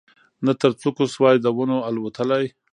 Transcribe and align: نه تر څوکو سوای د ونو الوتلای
نه 0.45 0.53
تر 0.61 0.71
څوکو 0.81 1.03
سوای 1.15 1.35
د 1.41 1.47
ونو 1.57 1.77
الوتلای 1.89 2.45